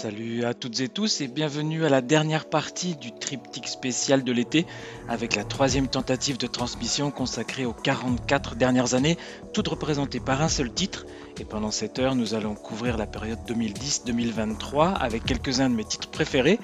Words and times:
Salut 0.00 0.46
à 0.46 0.54
toutes 0.54 0.80
et 0.80 0.88
tous 0.88 1.20
et 1.20 1.28
bienvenue 1.28 1.84
à 1.84 1.90
la 1.90 2.00
dernière 2.00 2.48
partie 2.48 2.96
du 2.96 3.12
triptyque 3.12 3.68
spécial 3.68 4.24
de 4.24 4.32
l'été 4.32 4.64
avec 5.10 5.36
la 5.36 5.44
troisième 5.44 5.88
tentative 5.88 6.38
de 6.38 6.46
transmission 6.46 7.10
consacrée 7.10 7.66
aux 7.66 7.74
44 7.74 8.54
dernières 8.54 8.94
années, 8.94 9.18
toutes 9.52 9.68
représentées 9.68 10.18
par 10.18 10.40
un 10.40 10.48
seul 10.48 10.72
titre. 10.72 11.04
Et 11.38 11.44
pendant 11.44 11.70
cette 11.70 11.98
heure, 11.98 12.14
nous 12.14 12.32
allons 12.32 12.54
couvrir 12.54 12.96
la 12.96 13.06
période 13.06 13.40
2010-2023 13.46 14.94
avec 14.94 15.22
quelques-uns 15.26 15.68
de 15.68 15.74
mes 15.74 15.84
titres 15.84 16.08
préférés, 16.08 16.58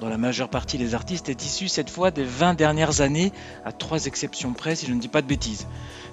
dont 0.00 0.08
la 0.08 0.16
majeure 0.16 0.48
partie 0.48 0.78
des 0.78 0.94
artistes 0.94 1.28
est 1.28 1.44
issue 1.44 1.68
cette 1.68 1.90
fois 1.90 2.10
des 2.10 2.24
20 2.24 2.54
dernières 2.54 3.02
années, 3.02 3.32
à 3.66 3.72
trois 3.72 4.06
exceptions 4.06 4.54
près 4.54 4.76
si 4.76 4.86
je 4.86 4.94
ne 4.94 5.00
dis 5.00 5.08
pas 5.08 5.20
de 5.20 5.26
bêtises. 5.26 5.66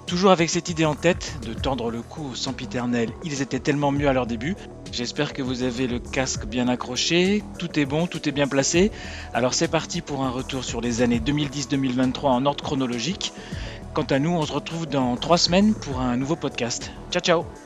Toujours 0.06 0.30
avec 0.30 0.50
cette 0.50 0.68
idée 0.68 0.84
en 0.84 0.94
tête 0.94 1.38
de 1.46 1.54
tendre 1.54 1.90
le 1.90 2.02
cou 2.02 2.32
au 2.32 2.34
sempiternel, 2.34 3.08
ils 3.24 3.40
étaient 3.40 3.60
tellement 3.60 3.92
mieux 3.92 4.08
à 4.08 4.12
leur 4.12 4.26
début. 4.26 4.56
J'espère 4.92 5.32
que 5.32 5.42
vous 5.42 5.62
avez 5.62 5.86
le 5.86 5.98
casque 5.98 6.46
bien 6.46 6.68
accroché, 6.68 7.42
tout 7.58 7.78
est 7.78 7.84
bon, 7.84 8.06
tout 8.06 8.28
est 8.28 8.32
bien 8.32 8.48
placé. 8.48 8.90
Alors 9.34 9.54
c'est 9.54 9.68
parti 9.68 10.00
pour 10.00 10.22
un 10.22 10.30
retour 10.30 10.64
sur 10.64 10.80
les 10.80 11.02
années 11.02 11.20
2010-2023 11.20 12.26
en 12.26 12.46
ordre 12.46 12.64
chronologique. 12.64 13.32
Quant 13.94 14.06
à 14.10 14.18
nous, 14.18 14.30
on 14.30 14.44
se 14.44 14.52
retrouve 14.52 14.86
dans 14.86 15.16
trois 15.16 15.38
semaines 15.38 15.74
pour 15.74 16.00
un 16.00 16.16
nouveau 16.16 16.36
podcast. 16.36 16.92
Ciao 17.10 17.22
ciao 17.22 17.65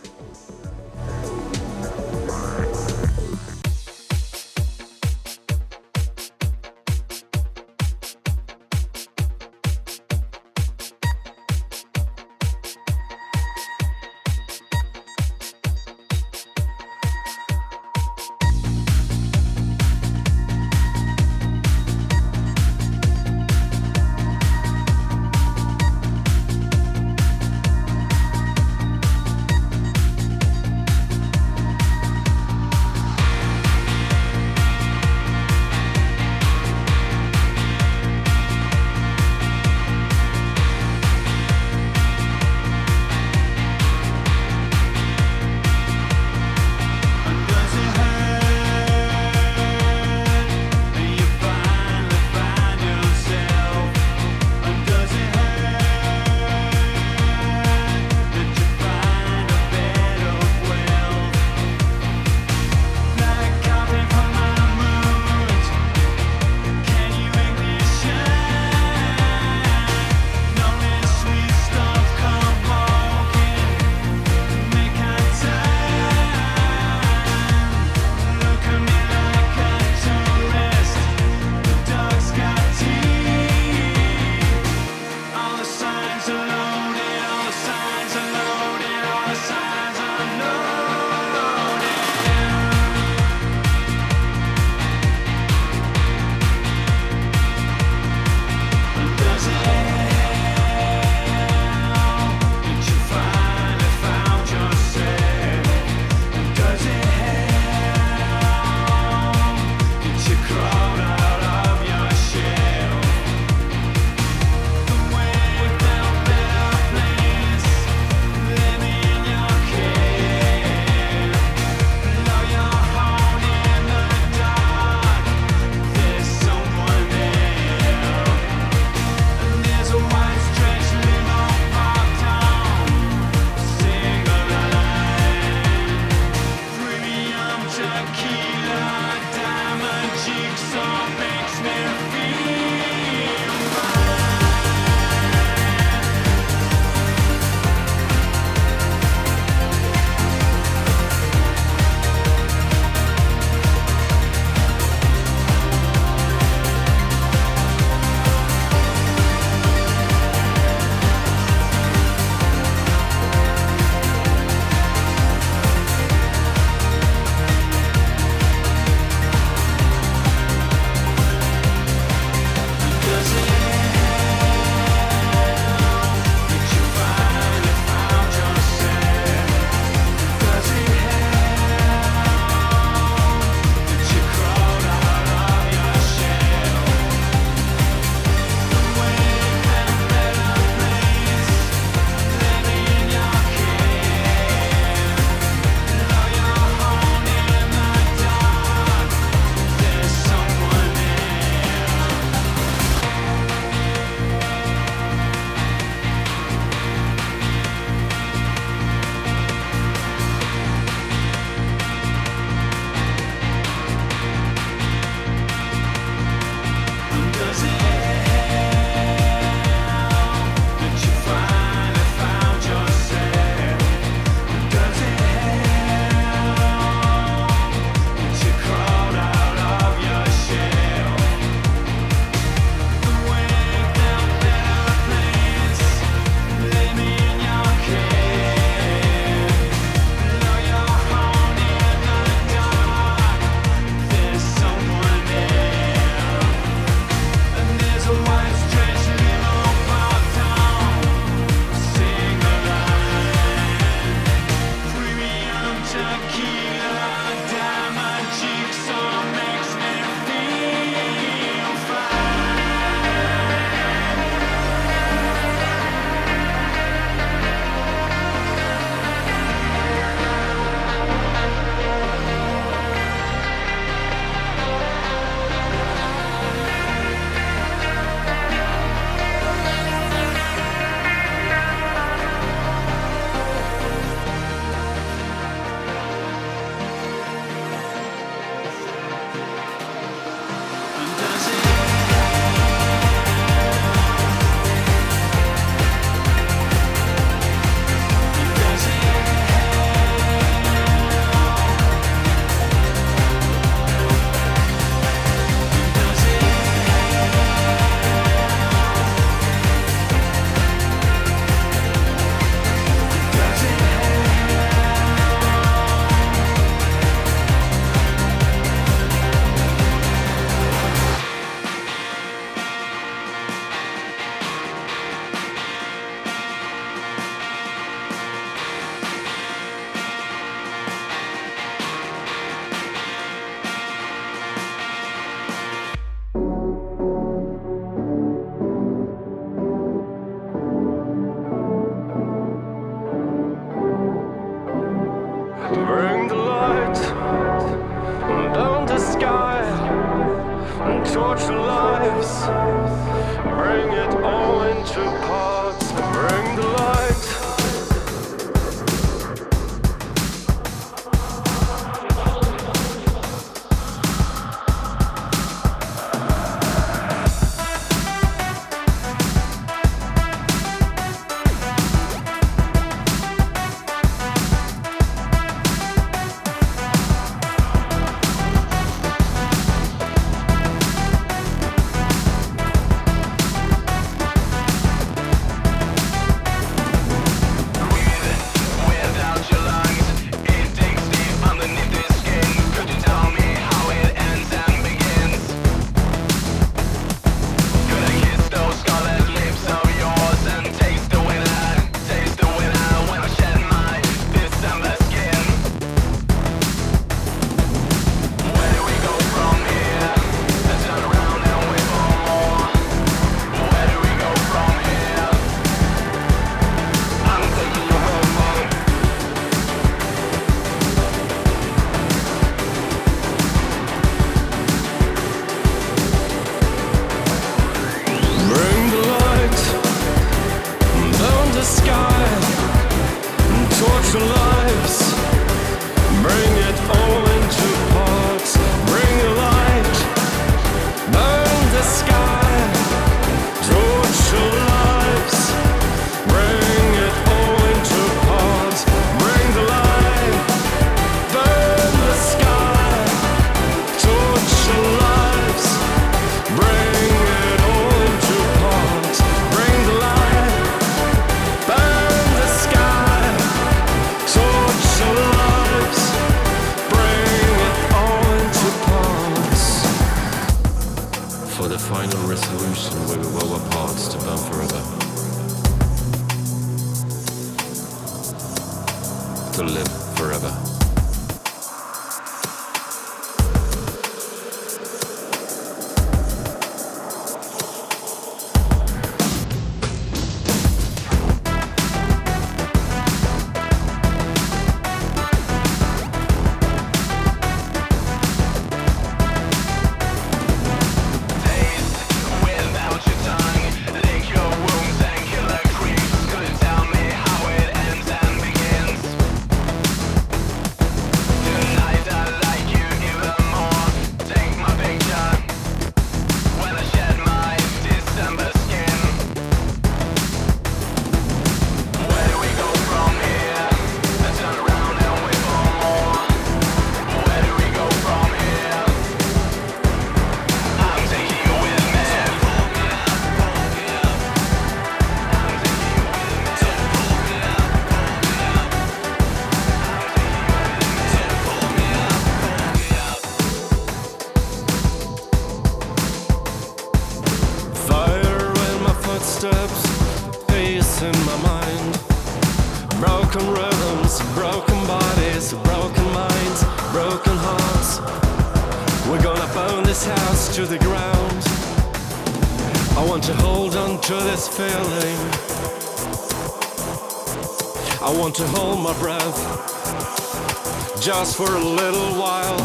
just 571.00 571.34
for 571.34 571.54
a 571.56 571.58
little 571.58 572.12
while. 572.20 572.58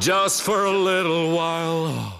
Just 0.00 0.42
for 0.42 0.64
a 0.64 0.72
little 0.72 1.36
while. 1.36 2.11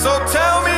So 0.00 0.08
tell 0.32 0.62
me, 0.62 0.69